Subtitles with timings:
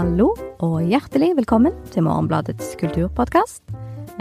[0.00, 0.30] Hallo
[0.64, 3.60] og hjertelig velkommen til Morgenbladets kulturpodkast.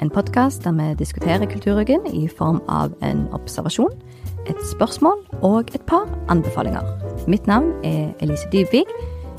[0.04, 3.94] En podkast der vi diskuterer kulturuken i form av en observasjon,
[4.44, 6.84] et spørsmål og et par anbefalinger.
[7.32, 8.84] Mitt navn er Elise Dybvig.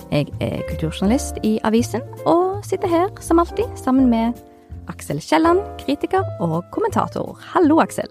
[0.08, 4.40] Jeg er kulturjournalist i avisen, og sitter her som alltid sammen med
[4.88, 7.36] Aksel Kielland, kritiker og kommentator.
[7.52, 8.08] Hallo, Aksel.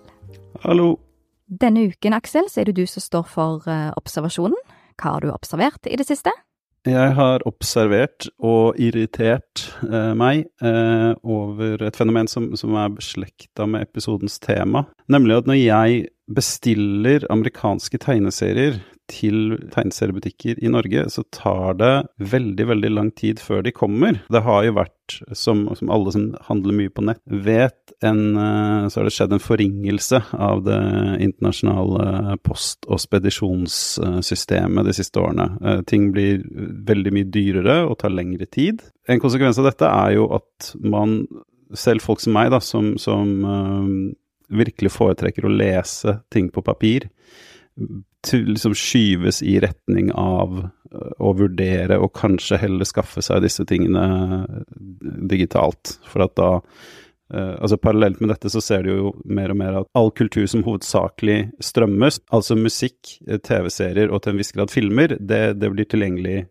[0.67, 0.99] Hallo.
[1.49, 4.61] Denne uken, Aksel, så er det du som står for uh, observasjonen.
[5.01, 6.35] Hva har du observert i det siste?
[6.87, 13.67] Jeg har observert og irritert eh, meg eh, over et fenomen som, som er beslekta
[13.67, 14.85] med episodens tema.
[15.11, 21.93] Nemlig at når jeg bestiller amerikanske tegneserier til tegneseriebutikker i Norge, så tar det
[22.31, 24.21] veldig, veldig lang tid før de kommer.
[24.31, 24.95] Det har jo vært,
[25.33, 29.35] som, som alle som handler mye på nett vet, en, eh, så har det skjedd
[29.35, 30.79] en forringelse av det
[31.25, 35.49] internasjonale post- og spedisjonssystemet de siste årene.
[35.59, 36.45] Eh, ting blir
[36.89, 38.83] veldig mye dyrere og tar lengre tid.
[39.09, 41.21] En konsekvens av dette er jo at man,
[41.73, 43.93] selv folk som meg, da, som, som um,
[44.49, 47.09] virkelig foretrekker å lese ting på papir,
[48.25, 53.65] til, liksom skyves i retning av øh, å vurdere og kanskje heller skaffe seg disse
[53.69, 54.45] tingene
[55.29, 55.97] digitalt.
[56.09, 59.75] For at da uh, Altså parallelt med dette så ser du jo mer og mer
[59.81, 65.13] at all kultur som hovedsakelig strømmes, altså musikk, TV-serier og til en viss grad filmer,
[65.19, 66.47] det, det blir tilgjengelig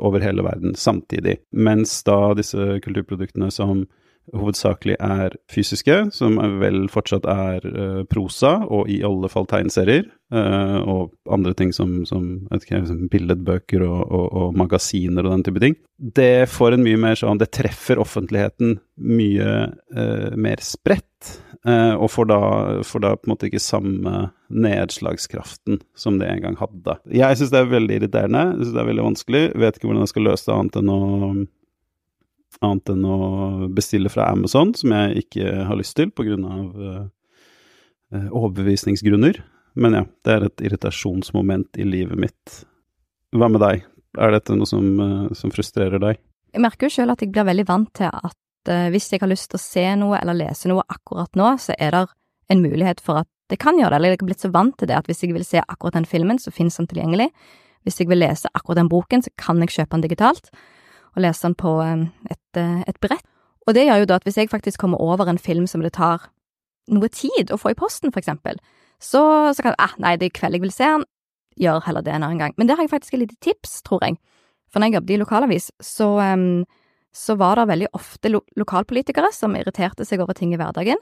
[0.00, 1.34] over hele verden samtidig.
[1.52, 3.82] Mens da disse kulturproduktene som
[4.32, 10.78] hovedsakelig er fysiske, som vel fortsatt er uh, prosa, og i alle fall tegneserier, uh,
[10.80, 15.76] og andre ting som, som ikke, billedbøker og, og, og, magasiner og den type ting.
[15.98, 19.50] Det får en mye mer sånn Det treffer offentligheten mye
[19.96, 21.10] uh, mer spredt,
[21.64, 22.38] og får da,
[22.84, 24.10] får da, på en måte ikke samme
[24.52, 26.98] nedslagskraften som det en gang hadde.
[27.08, 30.04] Jeg syns det er veldig irriterende, jeg synes det er veldig vanskelig, vet ikke hvordan
[30.04, 30.98] jeg skal løse det annet enn å
[32.62, 33.18] annet enn å
[33.74, 36.38] bestille fra Amazon, som jeg ikke har lyst til pga.
[38.14, 39.40] Uh, overbevisningsgrunner.
[39.74, 42.60] Men ja, det er et irritasjonsmoment i livet mitt.
[43.34, 43.82] Hva med deg?
[44.14, 46.20] Er dette noe som, uh, som frustrerer deg?
[46.54, 49.32] Jeg merker jo sjøl at jeg blir veldig vant til at uh, hvis jeg har
[49.32, 52.04] lyst til å se noe eller lese noe akkurat nå, så er det
[52.52, 53.98] en mulighet for at det kan gjøre det.
[53.98, 56.08] Eller jeg er blitt så vant til det at hvis jeg vil se akkurat den
[56.08, 57.32] filmen, så finnes den tilgjengelig.
[57.84, 60.52] Hvis jeg vil lese akkurat den boken, så kan jeg kjøpe den digitalt
[61.14, 63.24] og lese den på et, et brett.
[63.64, 65.94] Og det gjør jo da at hvis jeg faktisk kommer over en film som det
[65.96, 66.28] tar
[66.92, 68.58] noe tid å få i posten, for eksempel,
[69.00, 69.22] så,
[69.56, 71.06] så kan jeg ah, nei, det er i kveld jeg vil se den,
[71.60, 72.54] gjør heller det en annen gang.
[72.58, 74.18] Men der har jeg faktisk et lite tips, tror jeg.
[74.72, 76.64] For når jeg jobbet i lokalavis, så, um,
[77.14, 81.00] så var det veldig ofte lo lokalpolitikere som irriterte seg over ting i hverdagen,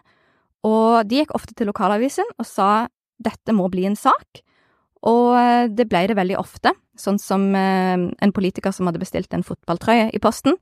[0.63, 2.87] og de gikk ofte til lokalavisen og sa
[3.23, 4.43] dette må bli en sak,
[5.09, 9.33] og eh, det ble det veldig ofte, sånn som eh, en politiker som hadde bestilt
[9.35, 10.59] en fotballtrøye i posten,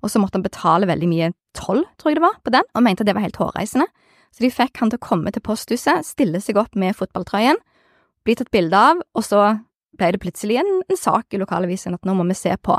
[0.00, 2.84] og så måtte han betale veldig mye toll, tror jeg det var, på den, og
[2.86, 3.88] mente det var helt hårreisende.
[4.30, 7.58] Så de fikk han til å komme til posthuset, stille seg opp med fotballtrøyen,
[8.24, 9.42] bli tatt bilde av, og så
[9.98, 12.76] ble det plutselig en, en sak i lokalavisen at nå må vi se på,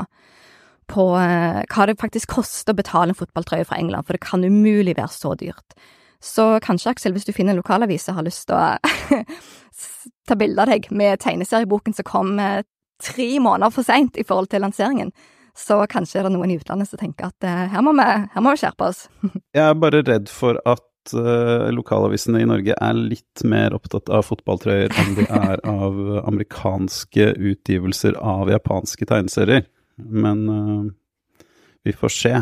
[0.90, 4.42] på uh, hva det faktisk koster å betale en fotballtrøye fra England, for det kan
[4.42, 5.76] umulig være så dyrt.
[6.22, 9.26] Så kanskje, Aksel, hvis du finner en lokalavis og har lyst til å
[10.28, 12.62] ta bilde av deg med tegneserieboken som kom eh,
[13.02, 15.10] tre måneder for seint i forhold til lanseringen,
[15.58, 18.44] så kanskje er det noen i utlandet som tenker at uh, her, må vi, her
[18.44, 19.04] må vi skjerpe oss.
[19.56, 24.24] Jeg er bare redd for at uh, lokalavisene i Norge er litt mer opptatt av
[24.30, 29.66] fotballtrøyer enn de er av amerikanske utgivelser av japanske tegneserier.
[29.98, 31.44] Men uh,
[31.84, 32.34] vi får se.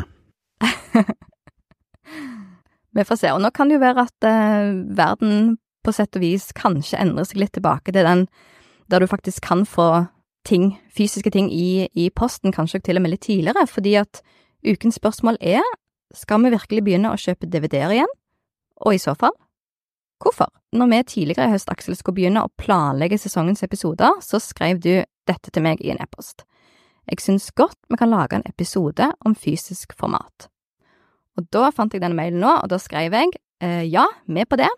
[2.97, 3.33] Vi får se.
[3.35, 4.27] Og nå kan det jo være at
[4.97, 8.27] verden på sett og vis kanskje endrer seg litt tilbake til den
[8.91, 10.07] der du faktisk kan få
[10.45, 14.23] ting, fysiske ting, i, i posten, kanskje til og med litt tidligere, fordi at
[14.67, 15.65] ukens spørsmål er
[16.17, 18.15] skal vi virkelig begynne å kjøpe DVD-er igjen,
[18.81, 19.37] og i så fall,
[20.23, 20.51] hvorfor?
[20.75, 24.95] Når vi tidligere i høst, Aksel, skulle begynne å planlegge sesongens episoder, så skrev du
[25.29, 26.45] dette til meg i en e-post.
[27.11, 30.49] Jeg syns godt vi kan lage en episode om fysisk format.
[31.41, 33.35] Og da fant jeg denne mailen nå, og da skrev jeg
[33.65, 34.69] eh, ja, med på det,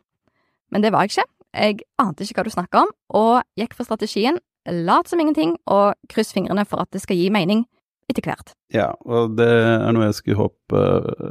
[0.73, 1.29] men det var jeg ikke.
[1.53, 4.39] Jeg ante ikke hva du snakka om, og gikk for strategien
[4.87, 7.67] lat som ingenting og kryss fingrene for at det skal gi mening
[8.11, 8.53] etter hvert.
[8.73, 10.81] Ja, og det er noe jeg skulle håpe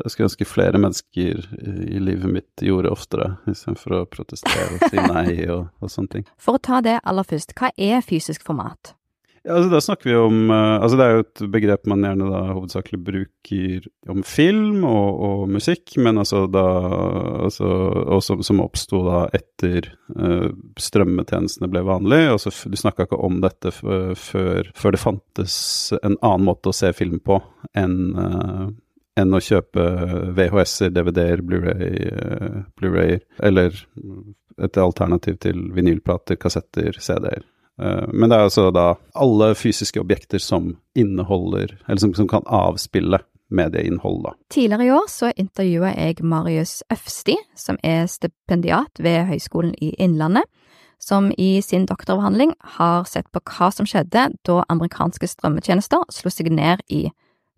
[0.03, 5.01] Jeg skulle ønske flere mennesker i livet mitt gjorde oftere, istedenfor å protestere og si
[5.01, 6.27] nei og, og sånne ting.
[6.41, 8.95] For å ta det aller først, hva er fysisk format?
[9.41, 12.27] Ja, altså, da snakker vi om uh, Altså, det er jo et begrep man gjerne
[12.29, 16.65] da hovedsakelig bruker om film og, og musikk, men altså da
[17.47, 17.69] altså,
[18.17, 22.21] Og som, som oppsto da etter uh, strømmetjenestene ble vanlig.
[22.35, 25.55] Altså, du snakka ikke om dette før, før det fantes
[26.01, 27.41] en annen måte å se film på
[27.77, 28.69] enn uh,
[29.19, 29.83] enn å kjøpe
[30.37, 31.97] VHS-er, DVD-er, Blu-ray,
[32.79, 33.75] Blu-rayer, eller
[34.63, 37.43] et alternativ til vinylplater, kassetter, CD-er.
[37.81, 42.47] Eh, men det er altså da alle fysiske objekter som inneholder, eller som, som kan
[42.47, 43.21] avspille
[43.51, 44.33] medieinnhold, da.
[44.49, 50.47] Tidligere i år så intervjua jeg Marius Øfsti, som er stipendiat ved Høgskolen i Innlandet,
[51.01, 56.51] som i sin doktoravhandling har sett på hva som skjedde da amerikanske strømmetjenester slo seg
[56.53, 57.07] ned i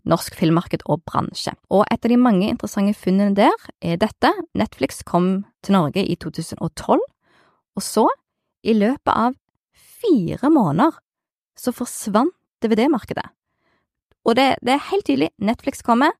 [0.08, 1.54] norsk filmmarked og bransje.
[1.72, 4.32] Og et av de mange interessante funnene der er dette.
[4.56, 7.00] Netflix kom til Norge i 2012,
[7.74, 8.08] og så,
[8.64, 9.36] i løpet av
[10.04, 11.00] fire måneder
[11.60, 13.26] så forsvant DVD-markedet.
[14.24, 16.16] Og det, det, er helt tydelig, Netflix kommer,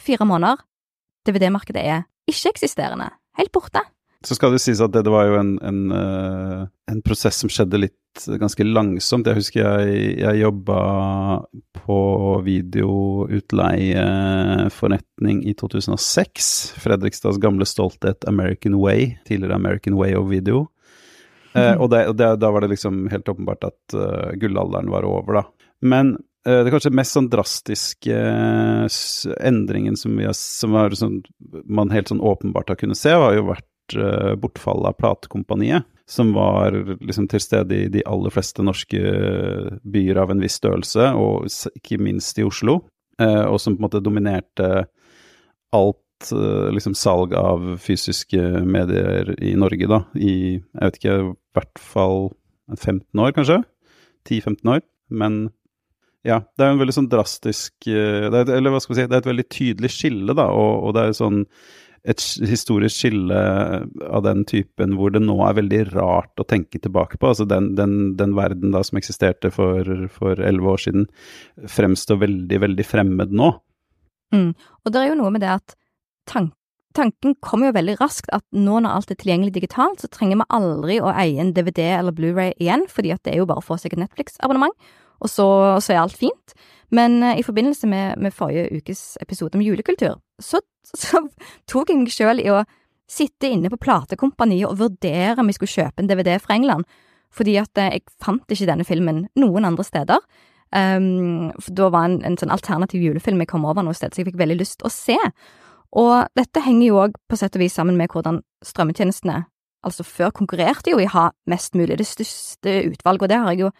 [0.00, 0.62] fire måneder,
[1.28, 3.82] DVD-markedet er ikke-eksisterende, helt borte.
[4.22, 7.50] Så skal det sies at det, det var jo en, en, eh, en, prosess som
[7.50, 7.98] skjedde litt
[8.38, 9.26] ganske langsomt.
[9.26, 10.78] Jeg husker jeg, jeg jobba
[11.82, 11.98] på
[12.46, 16.78] videoutleieforretning i 2006.
[16.84, 20.58] Fredrikstads gamle stolthet American Way, tidligere American Way of Video.
[21.54, 25.40] Eh, og, det, det, da var det liksom helt åpenbart at uh, gullalderen var over,
[25.40, 25.72] da.
[25.84, 26.14] Men
[26.48, 29.00] uh, det kanskje mest sånn drastiske uh,
[29.44, 31.20] endringen som, har, som var, sånn,
[31.68, 33.68] man helt sånn åpenbart har kunnet se, har jo vært
[34.40, 35.88] bortfallet av platekompaniet.
[36.08, 39.00] Som var liksom til stede i de aller fleste norske
[39.84, 42.78] byer av en viss størrelse, og ikke minst i Oslo.
[43.20, 44.70] og som på en måte dominerte
[46.22, 51.82] alt liksom salg av fysiske medier i Norge, da, i jeg vet ikke, i hvert
[51.82, 52.32] fall
[52.76, 53.62] 15 år, kanskje?
[54.28, 54.82] 10-15 år.
[55.10, 55.50] Men
[56.22, 59.24] ja, det er en veldig sånn drastisk et, Eller hva skal vi si, det er
[59.24, 61.40] et veldig tydelig skille, da, og, og det er sånn
[62.02, 63.36] et historisk skille
[64.10, 67.28] av den typen hvor det nå er veldig rart å tenke tilbake på.
[67.30, 71.06] Altså den, den, den verden da som eksisterte for elleve år siden,
[71.70, 73.52] fremstår veldig, veldig fremmed nå.
[74.34, 74.50] Mm.
[74.82, 75.76] Og det er jo noe med det at
[76.30, 76.54] tank,
[76.96, 80.48] tanken kommer jo veldig raskt at nå når alt er tilgjengelig digitalt, så trenger vi
[80.56, 83.66] aldri å eie en DVD eller Blu-ray igjen, fordi at det er jo bare å
[83.66, 84.76] få seg et Netflix-abonnement,
[85.22, 85.46] og så,
[85.78, 86.54] så, er alt fint.
[86.92, 91.24] Men uh, i forbindelse med, med, forrige ukes episode om julekultur, så, så
[91.70, 92.62] tok jeg meg sjøl i å
[93.10, 96.88] sitte inne på platekompaniet og vurdere om jeg skulle kjøpe en DVD fra England,
[97.32, 100.24] fordi at uh, jeg fant ikke denne filmen noen andre steder.
[100.72, 104.22] Um, for da var en, en sånn alternativ julefilm jeg kom over noe sted, så
[104.22, 105.18] jeg fikk veldig lyst å se.
[105.92, 109.42] Og dette henger jo òg på sett og vis sammen med hvordan strømmetjenestene,
[109.84, 113.52] altså før konkurrerte jo i å ha mest mulig det største utvalget, og det har
[113.52, 113.72] jeg jo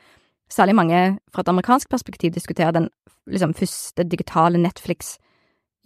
[0.53, 2.91] særlig mange fra et amerikansk perspektiv diskutert, den
[3.31, 5.17] liksom første digitale Netflix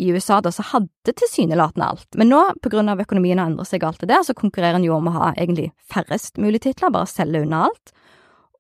[0.03, 2.09] i USA, da, så hadde tilsynelatende alt.
[2.21, 4.81] Men nå, på grunn av økonomien har endret seg og alt det der, så konkurrerer
[4.81, 7.95] en jo om å ha egentlig færrest mulig titler, bare selge unna alt.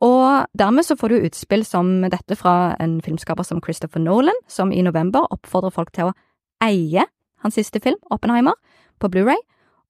[0.04, 4.72] Og dermed så får du utspill som dette fra en filmskaper som Christopher Nolan, som
[4.72, 6.16] i november oppfordrer folk til å
[6.64, 7.04] eie
[7.44, 8.56] hans siste film, Oppenheimer,
[9.00, 9.40] på Blu-ray,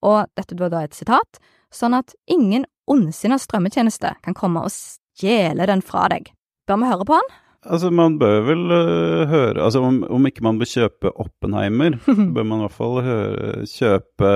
[0.07, 1.41] og dette var da et sitat,
[1.75, 6.31] sånn at ingen ondsinna strømmetjeneste kan komme og stjele den fra deg.
[6.67, 7.35] Bør vi høre på han?
[7.67, 11.97] Altså, man bør vel uh, høre Altså, om, om, ikke man bør kjøpe Oppenheimer,
[12.37, 14.33] bør man i hvert fall høre, kjøpe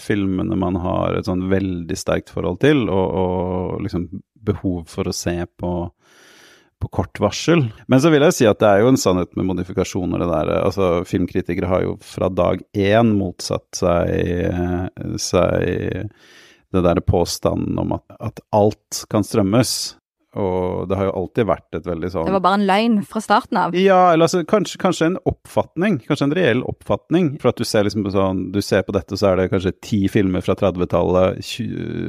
[0.00, 4.08] filmene man har et sånn veldig sterkt forhold til, og, og liksom
[4.44, 5.70] behov for å se på
[6.84, 7.64] på kort varsel.
[7.88, 10.54] Men så vil jeg si at det er jo en sannhet med modifikasjoner, det der.
[10.60, 14.54] Altså, filmkritikere har jo fra dag én motsatt seg,
[15.20, 16.08] seg
[16.74, 19.94] det der påstanden om at, at, alt kan strømmes.
[20.34, 23.20] Og det har jo alltid vært et veldig sånn Det var bare en løgn fra
[23.22, 23.76] starten av?
[23.78, 26.00] Ja, eller altså kanskje, kanskje en oppfatning.
[26.08, 27.36] Kanskje en reell oppfatning.
[27.38, 29.76] For at du ser liksom på sånn Du ser på dette, så er det kanskje
[29.78, 31.38] ti filmer fra 30-tallet,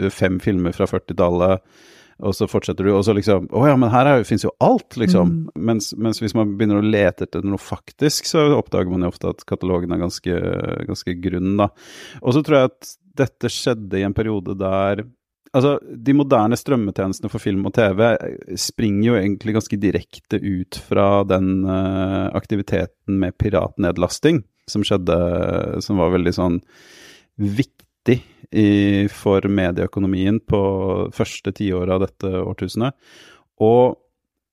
[0.10, 1.62] fem filmer fra 40-tallet
[2.24, 5.32] og så fortsetter du, og så liksom Å ja, men her fins jo alt, liksom.
[5.32, 5.66] Mm.
[5.68, 9.34] Mens, mens, hvis man begynner å lete etter noe faktisk, så oppdager man jo ofte
[9.34, 10.40] at katalogen er ganske,
[10.88, 11.70] ganske grunn, da.
[12.24, 12.96] Og så tror jeg at
[13.26, 15.06] dette skjedde i en periode der
[15.56, 18.02] Altså, de moderne strømmetjenestene for film og TV
[18.60, 25.16] springer jo egentlig ganske direkte ut fra den uh, aktiviteten med piratnedlasting som skjedde,
[25.86, 26.60] som var veldig sånn
[27.40, 27.75] viktig
[28.06, 32.94] viktig i, for medieøkonomien på første tiåret av dette årtusenet.
[33.60, 33.98] Og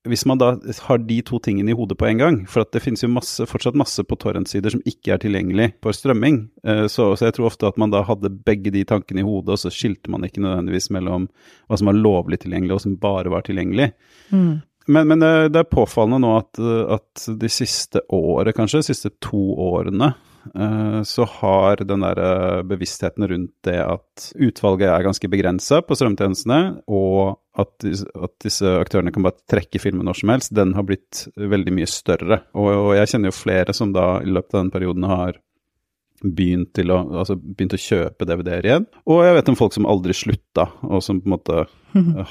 [0.09, 2.82] hvis man da har de to tingene i hodet på en gang, for at det
[2.82, 7.12] finnes jo masse, fortsatt masse på torrentsider som ikke er tilgjengelig for strømming, eh, så,
[7.14, 9.71] så, jeg tror ofte at man da hadde begge de tankene i hodet, og så
[9.71, 11.28] skilte man ikke nødvendigvis mellom
[11.68, 13.92] hva som var lovlig tilgjengelig og som bare var tilgjengelig.
[14.35, 14.59] Mm.
[14.90, 16.59] Men, men det, det, er påfallende nå at,
[16.99, 20.31] at, de siste året, kanskje, de siste to årene, Eh,
[21.06, 26.61] så har den der eh, bevisstheten rundt det at utvalget er ganske begrensa på strømtjenestene,
[26.90, 31.26] og at, at, disse aktørene kan bare trekke filmen når som helst, den har blitt
[31.37, 32.42] veldig mye større.
[32.56, 35.40] Og, og jeg kjenner jo flere som da i løpet av den perioden har
[36.22, 38.87] begynt, å, altså begynt å kjøpe DVD-er igjen.
[39.11, 41.64] Og jeg vet om folk som aldri slutta, og som på en måte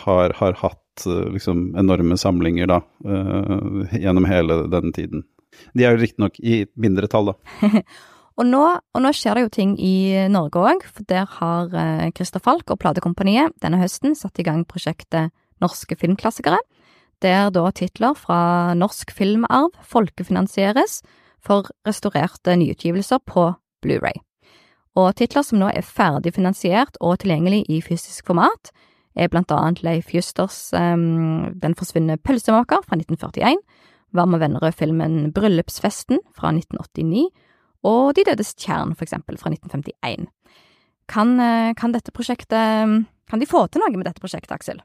[0.05, 5.25] har, har hatt eh, liksom enorme samlinger da, uh, gjennom hele denne tiden.
[5.73, 7.61] De er jo riktignok i mindre tall, da.
[8.37, 9.95] og, nå, og nå skjer det jo ting i
[10.31, 14.65] Norge òg, for der har eh, Christer Falk og platekompaniet denne høsten satt i gang
[14.69, 16.57] prosjektet Norske filmklassikere,
[17.21, 21.01] der da titler fra norsk filmarv folkefinansieres
[21.41, 23.51] for restaurerte nyutgivelser på
[23.85, 24.17] Blu-ray.
[24.99, 28.73] Og titler som nå er ferdig finansiert og tilgjengelig i fysisk format,
[29.15, 33.59] er blant annet Leif Justers um, Den forsvunne pølsemaker fra 1941,
[34.15, 37.29] Varme Vennerød-filmen Bryllupsfesten fra 1989
[37.87, 40.29] og De dødes tjern, for eksempel, fra 1951.
[41.09, 44.81] Kan, eh, kan, dette prosjektet Kan de få til noe med dette prosjektet, Aksel?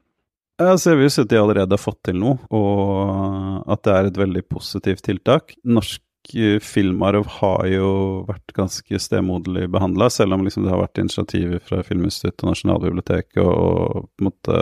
[0.57, 4.17] Jeg ser jo at de allerede har fått til noe, og at det er et
[4.17, 5.53] veldig positivt tiltak.
[5.67, 6.01] Norsk
[6.33, 7.89] eh, filmarv har jo
[8.25, 13.43] vært ganske stemoderlig behandla, selv om liksom det har vært initiativer fra Filminstituttet og Nasjonalbiblioteket
[13.43, 14.61] og på en måte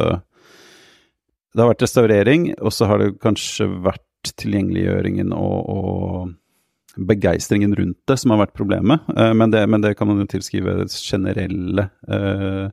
[1.55, 4.03] Det har vært restaurering, og så har det kanskje vært
[4.41, 9.07] tilgjengeliggjøringen og, og begeistringen rundt det som har vært problemet.
[9.15, 12.69] Eh, men, det, men, det, kan man jo tilskrive generelle eh,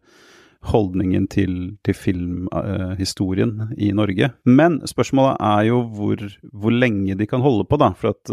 [0.73, 4.29] holdningen til, til filmhistorien uh, i Norge.
[4.47, 7.89] Men spørsmålet er jo hvor, hvor, lenge de kan holde på, da.
[7.99, 8.31] For at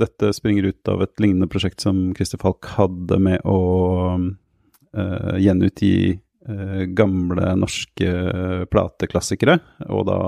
[0.00, 3.60] dette springer ut av et lignende prosjekt som Christer Falk hadde med å
[5.38, 6.27] gjenutgi Eh,
[6.96, 8.12] gamle norske
[8.72, 9.58] plateklassikere.
[9.92, 10.18] Og da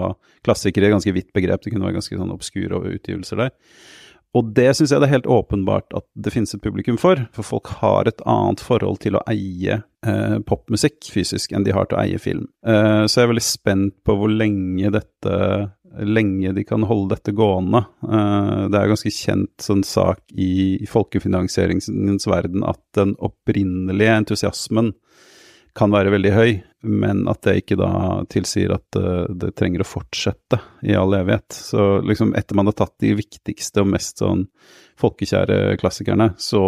[0.47, 3.55] klassikere er ganske vidt begrep, det kunne være ganske sånn obskure utgivelser der.
[4.39, 7.19] Og det syns jeg det er helt åpenbart at det finnes et publikum for.
[7.35, 11.91] For folk har et annet forhold til å eie eh, popmusikk fysisk enn de har
[11.91, 12.47] til å eie film.
[12.63, 15.37] Eh, så jeg er veldig spent på hvor lenge dette
[16.07, 17.83] lenge de kan holde dette gående.
[18.07, 24.95] Eh, det er ganske kjent sånn sak i, i folkefinansieringens verden at den opprinnelige entusiasmen
[25.77, 26.51] kan være veldig høy,
[26.91, 27.91] men at det ikke da
[28.33, 31.53] tilsier at eh, det trenger å fortsette i all evighet.
[31.55, 34.47] Så liksom etter man har tatt de viktigste og mest sånn
[35.01, 36.63] folkekjære klassikerne, så,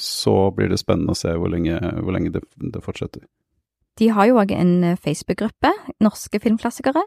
[0.00, 3.24] så blir det spennende å se hvor lenge, hvor lenge det, det, fortsetter.
[4.00, 5.72] De har jo òg en eh, Facebook-gruppe,
[6.04, 7.04] Norske filmklassikere.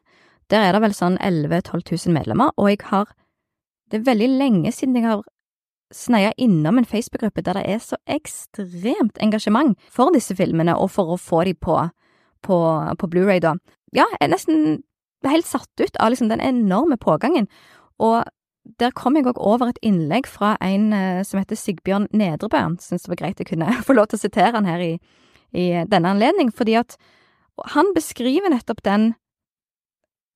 [0.51, 3.09] Der er det vel sånn 11 000-12 000 medlemmer, og jeg har
[3.87, 5.21] Det er veldig lenge siden jeg har
[5.93, 11.13] sneia innom en Facebook-gruppe der det er så ekstremt engasjement for disse filmene, og for
[11.13, 11.77] å få de på,
[12.43, 12.57] på,
[12.99, 13.55] på Blu-ray, da.
[13.95, 14.81] Ja, jeg er nesten
[15.27, 17.47] helt satt ut av liksom den enorme pågangen.
[18.03, 18.27] Og
[18.79, 22.63] der kom jeg òg over et innlegg fra en uh, som heter Sigbjørn Nedrebø.
[22.83, 24.93] Syns det var greit å kunne få lov til å sitere han her i,
[25.55, 26.99] i denne anledning, fordi at
[27.73, 29.13] han beskriver nettopp den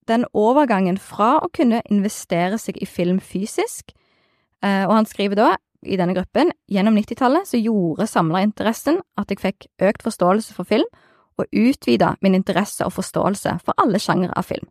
[0.09, 4.00] den overgangen fra å kunne investere seg i film fysisk Eh,
[4.61, 5.49] og han skriver da,
[5.81, 10.85] i denne gruppen, gjennom 90-tallet så gjorde samlerinteressen at jeg fikk økt forståelse for film,
[11.39, 14.67] og utvida min interesse og forståelse for alle sjangere av film.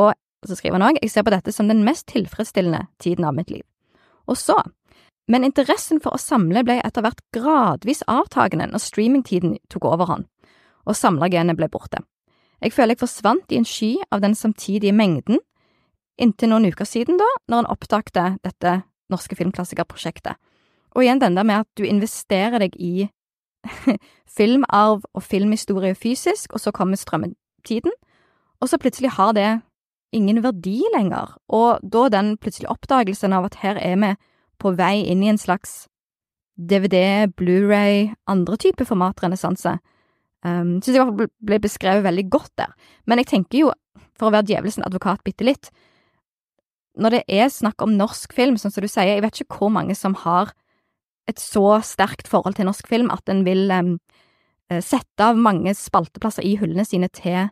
[0.00, 0.14] Og
[0.46, 3.50] så skriver han òg, jeg ser på dette som den mest tilfredsstillende tiden av mitt
[3.52, 3.64] liv.
[4.30, 4.56] Og så,
[5.28, 10.24] men interessen for å samle ble etter hvert gradvis avtagende når streamingtiden tok overhånd,
[10.88, 12.00] og samlergenet ble borte.
[12.60, 15.40] Jeg føler jeg forsvant i en sky av den samtidige mengden,
[16.20, 18.80] inntil noen uker siden, da, når han opptakte dette
[19.12, 20.38] norske filmklassikerprosjektet.
[20.96, 23.08] Og igjen den der med at du investerer deg i
[24.36, 27.92] filmarv og filmhistorie fysisk, og så kommer strømmetiden,
[28.60, 29.50] og så plutselig har det
[30.12, 34.14] ingen verdi lenger, og da den plutselige oppdagelsen av at her er vi
[34.60, 35.86] på vei inn i en slags
[36.60, 39.78] DVD, Blu-ray, andre typer formatrenessanse,
[40.44, 42.74] um, synes jeg ble beskrevet veldig godt der.
[43.06, 43.70] Men jeg tenker jo,
[44.18, 45.70] for å være djevelsen advokat bitte litt,
[47.00, 49.72] når det er snakk om norsk film, sånn som du sier, jeg vet ikke hvor
[49.72, 50.52] mange som har
[51.30, 53.96] et så sterkt forhold til norsk film at en vil um,
[54.82, 57.50] sette av mange spalteplasser i hyllene sine til,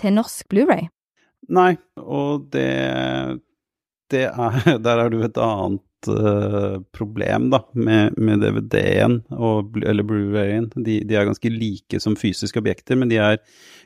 [0.00, 0.88] til norsk Blu-ray.
[1.52, 2.68] Nei, og det,
[4.12, 10.70] det er Der er du et annet uh, problem, da, med, med DVD-en eller Blu-rayen.
[10.76, 13.40] De, de, er ganske like som fysiske objekter, men de er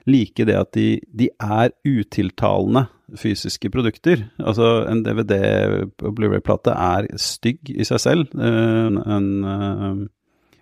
[0.08, 4.24] like det at de, de er utiltalende fysiske produkter.
[4.42, 8.34] Altså, en DVD- og Blu-ray-plate er stygg i seg selv.
[8.34, 10.06] Eh, en, eh,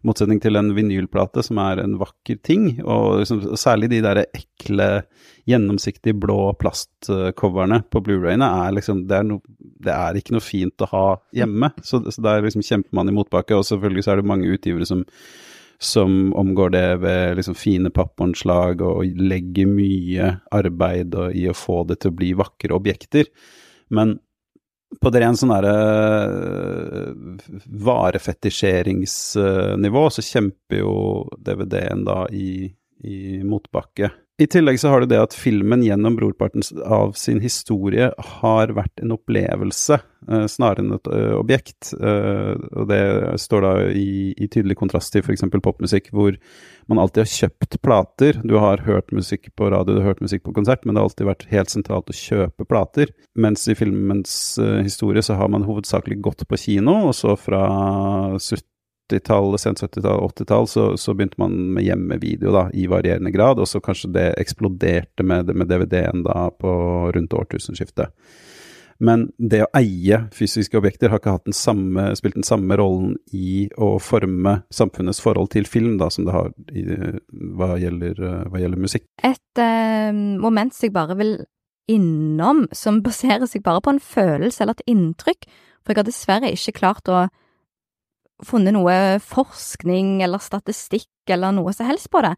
[0.04, 2.82] motsetning til en vinylplate, som er en vakker ting.
[2.84, 5.04] Og, liksom, særlig de der ekle,
[5.48, 10.80] gjennomsiktige blå plastcoverne på Blu-rayene er liksom det er, no, det er, ikke noe fint
[10.80, 11.68] å ha hjemme.
[11.82, 13.56] Så, så der liksom kjemper man i motbakke.
[13.56, 15.04] Og selvfølgelig så er det mange utgivere som
[15.78, 21.96] som omgår det ved liksom fine pappåndslag og legger mye arbeid i å få det
[22.02, 23.24] til å bli vakre objekter.
[23.94, 24.18] Men
[25.00, 25.74] på det rent sånn derre
[26.30, 27.12] uh,
[27.86, 34.10] varefetisjeringsnivå, så kjemper jo DVD-en da i, i motbakke.
[34.42, 38.08] I tillegg så har du det at filmen gjennom brorparten av sin historie
[38.40, 41.92] har vært en opplevelse, uh, snarere enn et uh, objekt.
[41.94, 42.98] Uh, og det
[43.38, 45.46] står da i, i tydelig kontrast til f.eks.
[45.62, 46.34] popmusikk, hvor
[46.90, 48.42] man alltid har kjøpt plater.
[48.42, 51.12] Du har hørt musikk på radio, du har hørt musikk på konsert, men det har
[51.12, 53.14] alltid vært helt sentralt å kjøpe plater.
[53.38, 57.68] Mens i filmens historie så har man hovedsakelig gått på kino, og så fra
[58.34, 58.66] 70
[59.10, 63.68] 70-tall, sent 70-tall, 80-tall, så, så, begynte man med hjemmevideo da, i varierende grad, og
[63.68, 66.72] så kanskje det eksploderte med, med DVD-en da på
[67.14, 68.12] rundt årtusenskiftet.
[69.02, 73.66] Men det å eie fysiske objekter har ikke den samme, spilt den samme rollen i
[73.74, 76.84] å forme samfunnets forhold til film da, som det har i,
[77.58, 79.08] hva, gjelder, hva, gjelder, musikk.
[79.26, 81.36] Et eh, moment som jeg bare vil
[81.90, 85.48] innom, som baserer seg bare på en følelse eller et inntrykk,
[85.82, 87.26] for jeg har dessverre ikke klart å
[88.46, 92.34] funnet noe forskning eller statistikk eller noe som helst på det,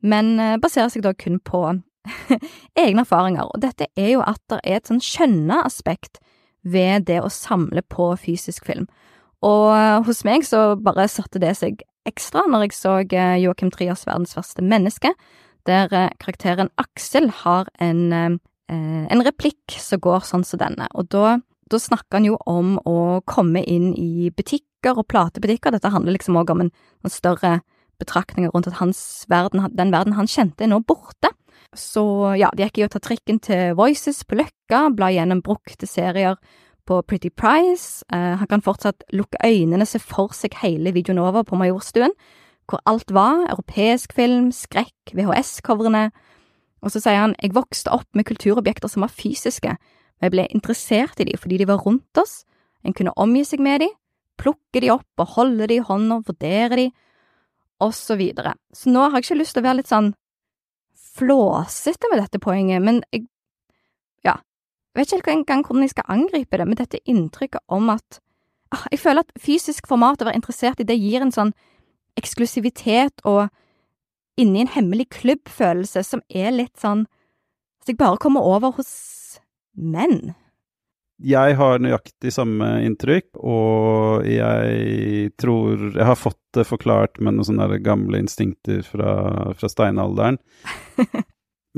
[0.00, 1.62] men eh, baserer seg da kun på
[2.84, 3.50] egne erfaringer.
[3.50, 6.20] Og dette er jo at det er et sånn skjønne aspekt
[6.60, 8.88] ved det å samle på fysisk film.
[9.44, 13.72] Og eh, hos meg så bare satte det seg ekstra når jeg så eh, Joakim
[13.72, 15.14] Trias Verdens verste menneske,
[15.68, 18.38] der karakteren Aksel har en,
[18.72, 21.34] en replikk som går sånn som denne, og da
[21.70, 25.74] da snakker han jo om å komme inn i butikker og platebutikker.
[25.74, 26.72] Dette handler liksom òg om en,
[27.04, 27.60] en, større
[28.00, 28.80] betraktning rundt at
[29.28, 31.32] verden, den verden han kjente, er nå borte.
[31.76, 32.02] Så
[32.40, 36.40] ja, det gikk i å ta trikken til Voices på Løkka, bla gjennom brukte serier
[36.88, 38.02] på Pretty Price.
[38.10, 42.16] Uh, han kan fortsatt lukke øynene, se for seg hele videoen over på Majorstuen,
[42.70, 46.08] hvor alt var, europeisk film, skrekk, VHS-coverne.
[46.80, 49.76] Og så sier han, jeg vokste opp med kulturobjekter som var fysiske
[50.20, 52.44] vi ble interessert i dem fordi de var rundt oss,
[52.84, 53.92] en kunne omgi seg med dem,
[54.40, 56.94] plukke dem opp og holde dem i hånda, vurdere dem,
[57.80, 58.54] og så videre.
[58.76, 60.10] Så nå har jeg ikke lyst til å være litt sånn
[61.16, 63.24] flåsete med dette poenget, men jeg,
[64.26, 64.36] ja,
[64.96, 68.20] vet ikke engang hvordan jeg skal angripe det, med dette inntrykket om at
[68.74, 71.54] ah, jeg føler at fysisk format, å være interessert i det, gir en sånn
[72.20, 73.48] eksklusivitet og
[74.40, 77.06] inni en hemmelig klubb-følelse som er litt sånn
[77.80, 78.88] Hvis jeg bare kommer over hos
[79.76, 80.32] men
[81.20, 87.46] jeg har nøyaktig samme inntrykk, og jeg tror Jeg har fått det forklart med noen
[87.46, 90.40] sånne gamle instinkter fra, fra steinalderen.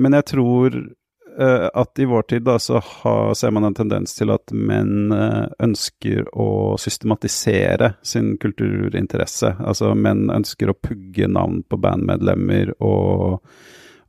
[0.00, 4.14] Men jeg tror uh, at i vår tid da, så har, ser man en tendens
[4.16, 9.56] til at menn uh, ønsker å systematisere sin kulturinteresse.
[9.60, 13.42] Altså menn ønsker å pugge navn på bandmedlemmer og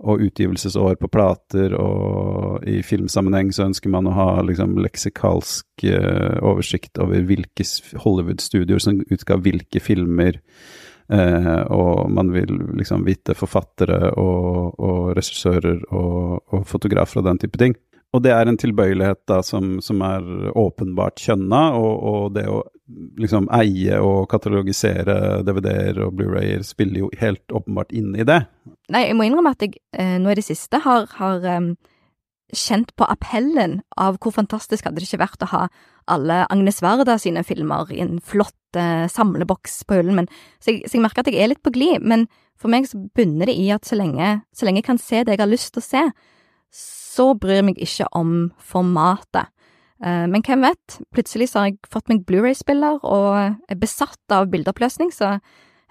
[0.03, 6.39] og utgivelsesår på plater, og i filmsammenheng så ønsker man å ha liksom leksikalsk eh,
[6.43, 7.65] oversikt over hvilke
[8.03, 10.41] Hollywood-studioer som utga hvilke filmer,
[11.11, 17.41] Eh, og man vil liksom vite forfattere og, og regissører og, og, fotografer og den
[17.43, 17.75] type ting.
[18.13, 20.25] Og det er en tilbøyelighet da som, som er
[20.59, 22.59] åpenbart kjønna, og, og, det å
[23.17, 28.43] liksom eie og katalogisere DVD-er og Blu-rayer spiller jo helt åpenbart inn i det.
[28.93, 31.71] Nei, jeg må innrømme at jeg eh, nå i det siste har, har um,
[32.53, 35.63] kjent på appellen av hvor fantastisk hadde det ikke vært å ha
[36.13, 40.29] alle Agnes Varda sine filmer i en flott eh, samleboks på hyllen, min,
[40.61, 42.27] så jeg, så jeg merker at jeg er litt på glid, men
[42.59, 45.33] for meg så bunner det i at så lenge, så lenge jeg kan se det
[45.33, 46.03] jeg har lyst til å se,
[47.13, 49.51] så bryr jeg meg ikke om formatet.
[50.03, 53.29] Uh, men hvem vet, plutselig så har jeg fått meg Blu-ray-spiller og
[53.69, 55.37] er besatt av bildeoppløsning, så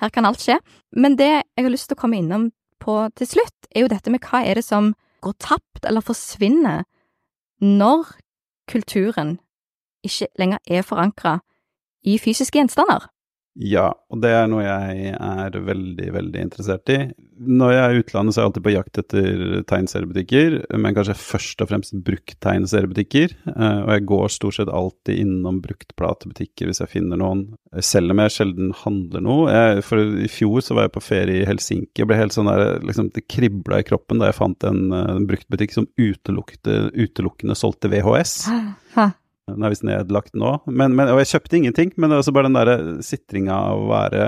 [0.02, 0.58] her kan alt skje.
[0.92, 2.50] Men det jeg har lyst til å komme innom
[2.82, 6.82] på til slutt, er jo dette med hva er det som går tapt eller forsvinner
[7.62, 8.10] når
[8.70, 9.36] kulturen
[10.02, 11.38] ikke lenger er forankra
[12.02, 13.06] i fysiske gjenstander.
[13.60, 16.96] Ja, og det er noe jeg er veldig, veldig interessert i.
[17.42, 21.16] Når jeg er i utlandet, så er jeg alltid på jakt etter tegneseriebutikker, men kanskje
[21.20, 23.36] først og fremst brukt-tegneseriebutikker.
[23.52, 27.44] Eh, og jeg går stort sett alltid innom bruktplatebutikker hvis jeg finner noen,
[27.84, 29.52] selv om jeg sjelden handler noe.
[29.52, 32.48] Jeg, for i fjor så var jeg på ferie i Helsinki og ble helt sånn
[32.48, 37.58] der liksom Det kribla i kroppen da jeg fant en, eh, en bruktbutikk som utelukkende
[37.58, 38.38] solgte VHS.
[38.92, 39.06] Ha.
[39.50, 40.56] Den er visst nedlagt nå.
[40.70, 44.26] Men, men, og jeg kjøpte ingenting, men også bare den derre sitringa av å være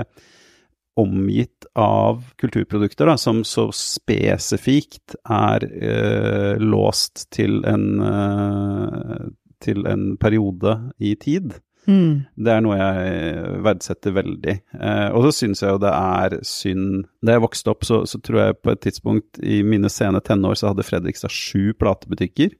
[0.99, 9.25] omgitt av kulturprodukter da, som så spesifikt er eh, låst til en, eh,
[9.63, 11.57] til en periode i tid.
[11.85, 12.25] Mm.
[12.33, 14.55] Det er noe jeg verdsetter veldig.
[14.79, 18.19] Eh, og så syns jeg jo det er synd Da jeg vokste opp, så, så,
[18.23, 22.55] tror jeg på et tidspunkt i mine sene tenår så hadde Fredrikstad sju platebutikker.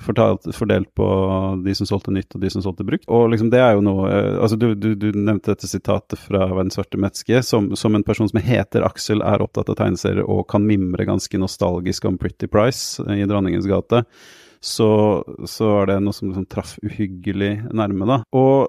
[0.00, 1.06] Fortalt, fordelt på
[1.64, 3.04] de som solgte nytt og de som solgte brukt.
[3.12, 6.46] Og liksom det er jo noe eh, altså du, du, du nevnte dette sitatet fra
[6.48, 7.44] Verdens svarte metzger.
[7.44, 11.40] Som, som, en person som heter Aksel, er opptatt av tegneserier og kan mimre ganske
[11.40, 14.04] nostalgisk om Pretty Price i Dronningens gate
[14.60, 14.90] så,
[15.48, 18.20] så er det noe som liksom traff uhyggelig nærme, da.
[18.36, 18.68] Og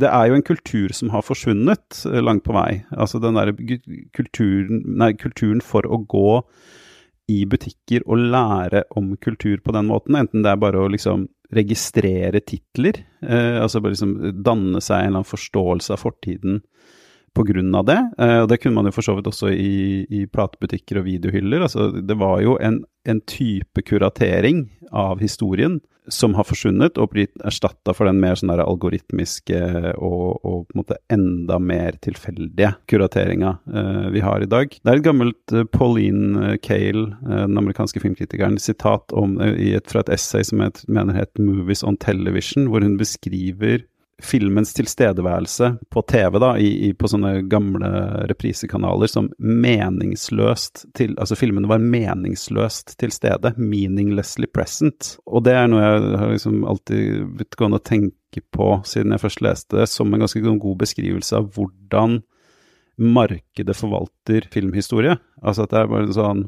[0.00, 2.82] det er jo en kultur som har forsvunnet eh, langt på vei.
[2.94, 3.54] Altså den derre
[4.14, 4.84] kulturen,
[5.18, 6.30] kulturen for å gå
[7.30, 11.28] i butikker og lære om kultur på den måten, enten det er bare å liksom
[11.54, 16.60] registrere titler, eh, altså bare liksom danne seg en eller annen forståelse av fortiden
[17.38, 18.00] av det.
[18.18, 21.62] Eh, og det kunne man jo for så vidt også i, i platebutikker og videohyller.
[21.62, 27.36] Altså, det var jo en, en, type kuratering av historien som har forsvunnet og blitt
[27.46, 29.60] erstatta for den mer sånn der algoritmiske
[29.94, 34.74] og, og, på en måte enda mer tilfeldige kurateringa uh, vi har i dag.
[34.74, 40.10] Det er et gammelt eh, Pauline Cale, den amerikanske filmkritikeren, sitat om, et, fra et
[40.16, 43.84] essay som jeg mener het 'Movies on Television', hvor hun beskriver
[44.24, 47.90] filmens tilstedeværelse på TV, da, i, i, på sånne gamle
[48.30, 53.52] reprisekanaler, som meningsløst til Altså, filmene var meningsløst til stede.
[53.58, 55.16] Meaninglessly present.
[55.26, 59.24] Og det er noe jeg har liksom alltid blitt gående å tenke på siden jeg
[59.24, 62.20] først leste det, som en ganske god beskrivelse av hvordan
[63.00, 65.16] markedet forvalter filmhistorie.
[65.42, 66.46] Altså at det er bare sånn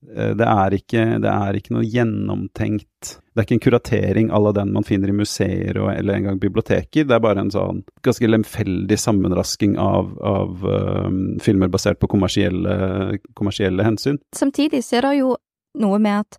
[0.00, 4.52] det er, ikke, det er ikke noe gjennomtenkt Det er ikke en kuratering à la
[4.54, 7.06] den man finner i museer og, eller engang biblioteker.
[7.06, 13.18] Det er bare en sånn ganske lemfeldig sammenrasking av, av um, filmer basert på kommersielle,
[13.38, 14.20] kommersielle hensyn.
[14.38, 15.34] Samtidig så er det jo
[15.82, 16.38] noe med at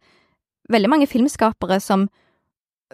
[0.72, 2.08] veldig mange filmskapere som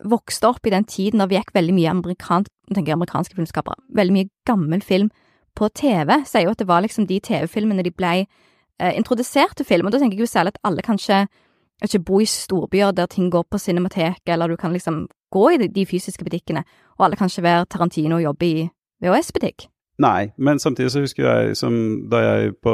[0.03, 4.31] vokste opp i den tiden da vi gikk veldig mye amerikansk, amerikanske filmskapere, veldig mye
[4.49, 5.13] gammel film
[5.55, 8.25] på TV, sier jo at det var liksom de TV-filmene de blei
[8.79, 11.25] eh, introduserte film, og da tenker jeg jo særlig at alle kanskje
[11.83, 15.59] ikke bo i storbyer der ting går på cinemateket, eller du kan liksom gå i
[15.59, 16.63] de, de fysiske butikkene,
[16.97, 18.67] og alle kan ikke være Tarantino og jobbe i
[19.03, 19.67] VHS-butikk.
[20.03, 21.75] Nei, men samtidig så husker jeg som
[22.11, 22.73] da jeg på,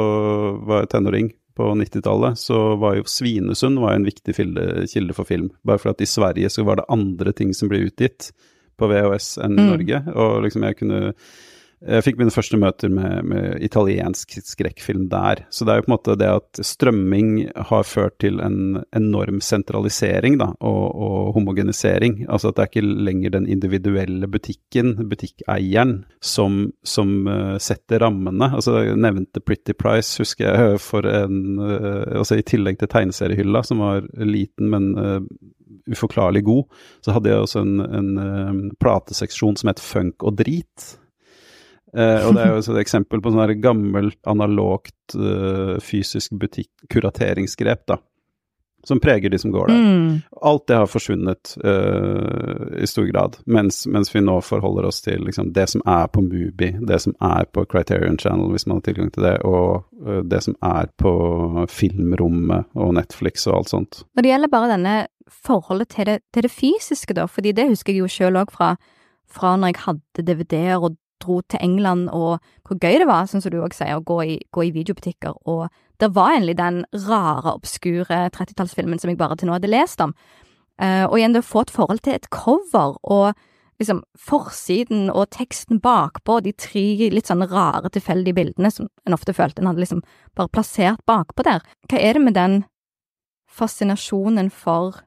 [0.66, 5.50] var tenåring på 90-tallet, så var jo Svinesund var en viktig kilde for film.
[5.66, 8.30] Bare for at i Sverige så var det andre ting som ble utgitt
[8.80, 9.70] på VHS enn i mm.
[9.70, 11.02] Norge, og liksom jeg kunne
[11.82, 15.44] jeg fikk mine første møter med, med, italiensk skrekkfilm der.
[15.50, 17.32] Så det er jo på en måte det at strømming
[17.70, 22.22] har ført til en enorm sentralisering da, og, og homogenisering.
[22.28, 28.52] Altså at det er ikke lenger den individuelle butikken, butikkeieren, som, som uh, setter rammene.
[28.52, 31.80] Altså jeg nevnte Pretty Price, husker jeg, for en uh,
[32.12, 35.20] Altså i tillegg til tegneseriehylla, som var liten, men uh,
[35.90, 36.64] uforklarlig god,
[37.02, 40.92] så hadde jeg også en, en plateseksjon som het Funk og drit
[41.92, 47.84] Uh, og det er jo et eksempel på sånn gammelt, analogt, uh, fysisk butikk, kurateringsgrep,
[47.92, 48.00] da.
[48.82, 49.78] Som preger de som går der.
[49.78, 50.14] Mm.
[50.42, 55.22] Alt det har forsvunnet uh, i stor grad, mens, mens, vi nå forholder oss til
[55.22, 58.88] liksom, det som er på Mubi, det som er på Criterion Channel, hvis man har
[58.88, 61.12] tilgang til det, og det som er på
[61.70, 64.02] filmrommet og Netflix og alt sånt.
[64.16, 64.96] Når det gjelder bare denne
[65.30, 68.72] forholdet til det, til det fysiske, da, fordi det husker jeg jo sjøl òg fra
[69.32, 73.44] fra når jeg hadde DVD-er og dro til England, og hvor gøy det var, sånn
[73.44, 75.38] som du òg sier, å gå i, gå i, videobutikker.
[75.50, 75.68] Og
[76.02, 80.16] det var egentlig den rare, obskure 30-tallsfilmen som jeg bare til nå hadde lest om.
[80.82, 83.38] Uh, og igjen det å få et forhold til et cover, og
[83.82, 89.34] liksom forsiden og teksten bakpå, de tre litt sånn rare, tilfeldige bildene som en ofte
[89.36, 90.02] følte en hadde liksom
[90.38, 91.64] bare plassert bakpå der.
[91.90, 92.60] Hva er det med den
[93.52, 95.02] fascinasjonen for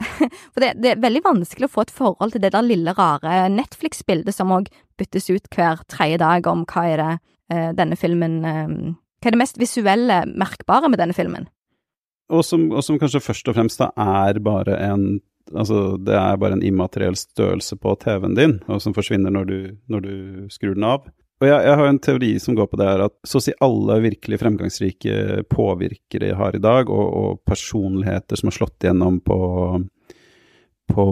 [0.54, 3.50] For det, det, er veldig vanskelig å få et forhold til det der lille, rare
[3.52, 7.14] Netflix-bildet som òg byttes ut hver tredje dag om hva er det
[7.52, 8.76] eh, denne filmen eh,
[9.20, 11.48] Hva er det mest visuelle, merkbare med denne filmen?
[12.30, 16.36] Og som, og som kanskje først og fremst da er bare en Altså, det er
[16.38, 19.56] bare en immateriell størrelse på TV-en din, og som forsvinner når du,
[19.90, 20.12] når du
[20.52, 21.08] skrur den av.
[21.40, 23.54] Og jeg, jeg, har en teori som går på det her at så å si
[23.64, 29.18] alle virkelig fremgangsrike påvirkere jeg har i dag, og, og personligheter som har slått igjennom
[29.24, 29.38] på,
[30.90, 31.04] på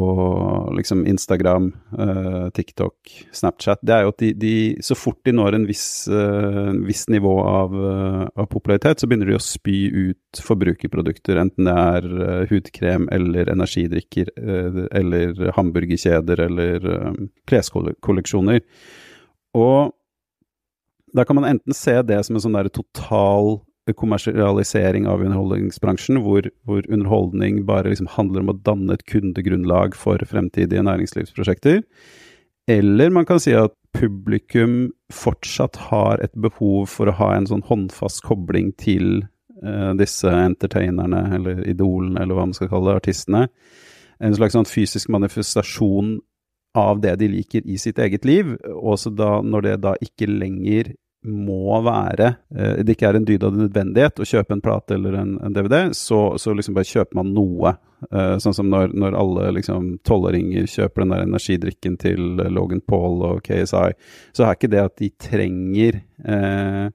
[0.76, 2.94] liksom Instagram, uh, TikTok,
[3.32, 7.06] Snapchat, det er jo at de, de så fort de når en viss, uh, viss
[7.12, 12.48] nivå av, uh, av, popularitet, så begynner de å spy ut forbrukerprodukter, enten det er
[12.50, 16.90] hudkrem eller energidrikker eller hamburgerkjeder eller
[17.48, 18.60] kleskolleksjoner.
[19.58, 19.94] Og
[21.16, 23.62] Da kan man enten se det som en sånn der total
[23.96, 30.22] kommersialisering av underholdningsbransjen, hvor, hvor underholdning bare liksom handler om å danne et kundegrunnlag for
[30.28, 31.82] fremtidige næringslivsprosjekter.
[32.68, 37.64] Eller man kan si at publikum fortsatt har et behov for å ha en sånn
[37.64, 39.22] håndfast kobling til
[39.64, 43.46] uh, disse entertainerne, eller idolene, eller hva man skal kalle det, artistene.
[44.20, 46.18] En slags sånn fysisk manifestasjon
[46.76, 48.52] av det de liker i sitt eget liv.
[48.76, 50.92] Og så da, når det da ikke lenger
[51.26, 55.18] må være uh, Det ikke er en dyd av nødvendighet å kjøpe en plate eller
[55.18, 57.74] en, en DVD, så, så, liksom bare kjøper man noe.
[58.12, 63.24] Uh, sånn som når, når alle liksom tolvåringer kjøper den der energidrikken til Logan Paul
[63.26, 63.96] og KSI,
[64.36, 66.86] så er ikke det at de trenger eh,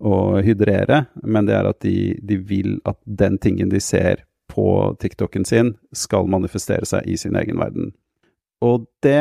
[0.00, 4.96] å hydrere, men det er at de, de vil at den tingen de ser på
[5.00, 7.92] TikToken sin, skal manifestere seg i sin egen verden.
[8.64, 9.20] Og det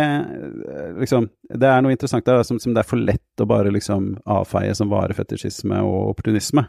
[0.95, 4.15] liksom Det er noe interessant der som, som, det er for lett å bare liksom
[4.25, 6.63] avfeie som varefetisjisme og opportunisme.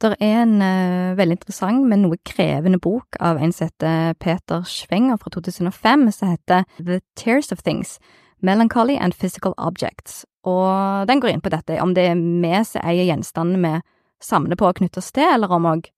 [0.00, 4.64] Det er en uh, veldig interessant, men noe krevende bok av en som heter Peter
[4.64, 7.98] Schwenger fra 2005, som heter The Tears of Things.
[8.40, 10.24] Melancholy and Physical Objects.
[10.48, 14.56] Og den går inn på dette, om det er vi som eier gjenstandene vi samler
[14.56, 15.90] på og knytter oss til, eller om òg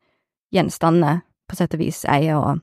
[0.54, 2.60] gjenstandene på sett og vis eier og eh,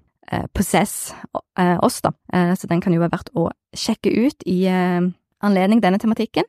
[0.53, 1.13] possess
[1.59, 2.13] eh, oss, da.
[2.33, 5.09] Eh, så den kan jo være verdt å sjekke ut i eh,
[5.45, 6.47] anledning denne tematikken.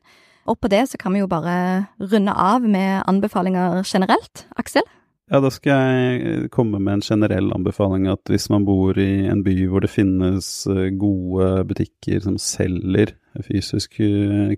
[0.49, 4.45] Og på det så kan vi jo bare runde av med anbefalinger generelt.
[4.57, 4.85] Aksel?
[5.31, 9.45] Ja, da skal jeg komme med en generell anbefaling at hvis man bor i en
[9.45, 13.13] by hvor det finnes eh, gode butikker som selger
[13.47, 14.09] fysiske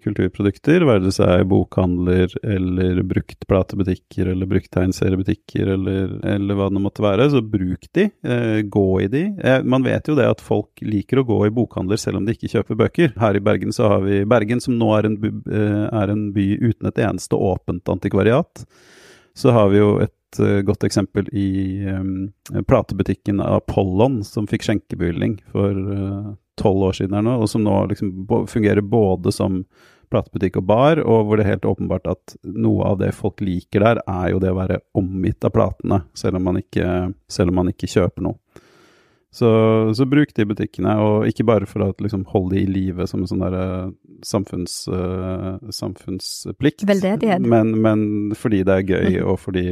[0.01, 7.29] kulturprodukter, være det seg bokhandler eller bruktplatebutikker eller brukttegnseriebutikker eller, eller hva det måtte være,
[7.29, 8.07] så bruk de.
[8.25, 9.23] Eh, gå i de.
[9.45, 12.33] Eh, man vet jo det at folk liker å gå i bokhandler selv om de
[12.33, 13.13] ikke kjøper bøker.
[13.21, 15.21] Her i Bergen så har vi Bergen, som nå er en,
[15.53, 18.65] er en by uten et eneste åpent antikvariat.
[19.37, 22.31] Så har vi jo et uh, godt eksempel i um,
[22.69, 27.73] platebutikken Apollon, som fikk skjenkebevilgning for eh, tolv år siden her nå, og som nå
[27.91, 28.11] liksom
[28.49, 29.63] fungerer både som
[30.13, 33.81] platebutikk og bar, og hvor det er helt åpenbart at noe av det folk liker
[33.81, 36.85] der, er jo det å være omgitt av platene, selv om man ikke,
[37.47, 38.37] om man ikke kjøper noe.
[39.33, 39.49] Så,
[39.97, 43.23] så, bruk de butikkene, og ikke bare for å liksom, holde de i live som
[43.23, 43.87] en sånn der eh,
[44.27, 47.41] samfunns, uh, samfunnsplikt, Veldedighet.
[47.41, 48.03] Men, men
[48.37, 49.29] fordi det er gøy, mm.
[49.29, 49.65] og fordi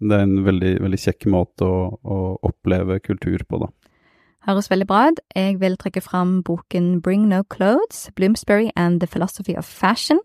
[0.00, 3.68] det er en veldig, veldig kjekk måte å, å, oppleve kultur på, da.
[4.48, 5.20] Høres veldig bra ut.
[5.36, 10.22] Jeg vil trekke fram boken Bring No Clothes, Bloomsbury and the Philosophy of Fashion,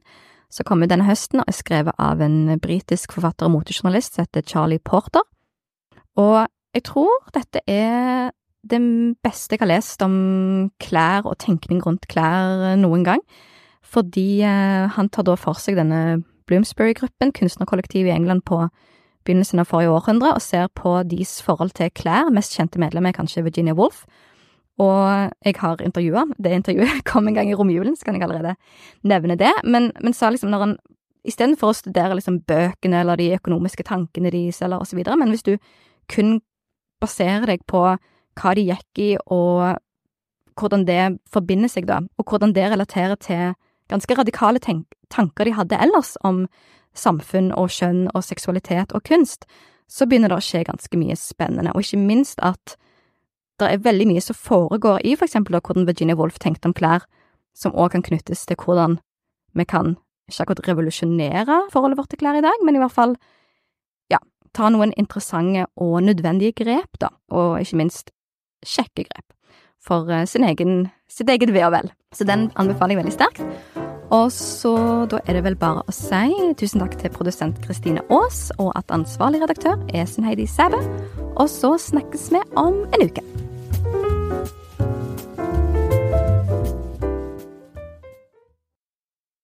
[0.48, 4.24] som kom ut denne høsten og er skrevet av en britisk forfatter og motejournalist som
[4.24, 5.26] heter Charlie Porter.
[6.16, 8.32] Og jeg tror dette er
[8.66, 8.82] det
[9.24, 13.22] beste jeg har lest om klær og tenkning rundt klær noen gang,
[13.86, 18.66] fordi eh, han tar da for seg denne Bloomsbury-gruppen, kunstnerkollektivet i England på
[19.26, 22.30] begynnelsen av forrige århundre, og ser på deres forhold til klær.
[22.34, 24.04] Mest kjente medlem er kanskje Virginia Woolf.
[24.82, 28.56] Og jeg har intervjua, det intervjuet kom en gang i romjulen, så kan jeg allerede
[29.04, 30.78] nevne det, men, men sa liksom når han
[31.26, 35.56] Istedenfor å studere liksom bøkene eller de økonomiske tankene deres eller osv., men hvis du
[36.06, 36.36] kun
[37.02, 37.80] baserer deg på
[38.40, 39.78] hva de gikk i, og
[40.56, 43.56] hvordan det forbinder seg, da, og hvordan det relaterer til
[43.92, 46.46] ganske radikale tanker de hadde ellers om
[46.96, 49.46] samfunn og kjønn og seksualitet og kunst,
[49.88, 52.78] så begynner det å skje ganske mye spennende, og ikke minst at
[53.60, 56.76] det er veldig mye som foregår i for eksempel da hvordan Virginia Woolf tenkte om
[56.76, 57.06] klær,
[57.56, 58.98] som òg kan knyttes til hvordan
[59.56, 59.96] vi kan
[60.28, 63.16] ikke akkurat revolusjonere forholdet vårt til klær i dag, men i hvert fall
[64.12, 64.20] ja,
[64.58, 68.12] ta noen interessante og nødvendige grep, da, og ikke minst
[68.68, 69.26] kjekke grep,
[69.86, 71.92] for uh, sin egen, sitt eget ve og vel.
[72.16, 73.44] Så den anbefaler jeg veldig sterkt.
[74.14, 74.76] Og så
[75.10, 78.94] da er det vel bare å si tusen takk til produsent Kristine Aas, og at
[78.94, 80.82] ansvarlig redaktør er Sunn Heidi Sæbø.
[81.36, 83.26] Og så snakkes vi om en uke.